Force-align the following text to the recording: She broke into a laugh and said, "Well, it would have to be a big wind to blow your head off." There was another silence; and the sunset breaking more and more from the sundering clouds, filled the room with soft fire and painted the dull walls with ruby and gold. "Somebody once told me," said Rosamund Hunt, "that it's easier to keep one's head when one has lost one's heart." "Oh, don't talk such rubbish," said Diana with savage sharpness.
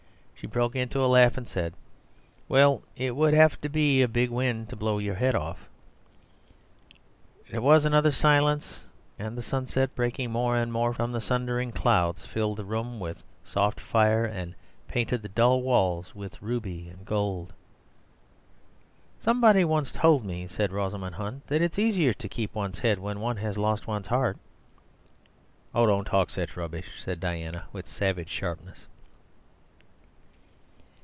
She 0.35 0.47
broke 0.47 0.75
into 0.75 0.99
a 0.99 1.05
laugh 1.05 1.37
and 1.37 1.47
said, 1.47 1.75
"Well, 2.49 2.81
it 2.95 3.15
would 3.15 3.35
have 3.35 3.61
to 3.61 3.69
be 3.69 4.01
a 4.01 4.07
big 4.07 4.31
wind 4.31 4.69
to 4.69 4.75
blow 4.75 4.97
your 4.97 5.13
head 5.13 5.35
off." 5.35 5.69
There 7.51 7.61
was 7.61 7.85
another 7.85 8.11
silence; 8.11 8.83
and 9.19 9.37
the 9.37 9.43
sunset 9.43 9.93
breaking 9.93 10.31
more 10.31 10.55
and 10.55 10.73
more 10.73 10.95
from 10.95 11.11
the 11.11 11.21
sundering 11.21 11.71
clouds, 11.71 12.25
filled 12.25 12.57
the 12.57 12.65
room 12.65 12.99
with 12.99 13.23
soft 13.43 13.79
fire 13.79 14.25
and 14.25 14.55
painted 14.87 15.21
the 15.21 15.29
dull 15.29 15.61
walls 15.61 16.15
with 16.15 16.41
ruby 16.41 16.89
and 16.89 17.05
gold. 17.05 17.53
"Somebody 19.19 19.63
once 19.63 19.91
told 19.91 20.25
me," 20.25 20.47
said 20.47 20.71
Rosamund 20.71 21.13
Hunt, 21.13 21.45
"that 21.45 21.61
it's 21.61 21.77
easier 21.77 22.13
to 22.13 22.27
keep 22.27 22.55
one's 22.55 22.79
head 22.79 22.97
when 22.97 23.19
one 23.19 23.37
has 23.37 23.59
lost 23.59 23.85
one's 23.85 24.07
heart." 24.07 24.39
"Oh, 25.75 25.85
don't 25.85 26.05
talk 26.05 26.31
such 26.31 26.57
rubbish," 26.57 26.89
said 26.99 27.19
Diana 27.19 27.65
with 27.71 27.87
savage 27.87 28.29
sharpness. 28.29 28.87